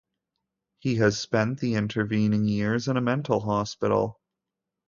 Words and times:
He 0.79 0.95
has 0.95 1.19
spent 1.19 1.59
the 1.59 1.75
intervening 1.75 2.45
years 2.45 2.87
in 2.87 2.97
a 2.97 3.01
mental 3.01 3.39
hospital. 3.39 4.19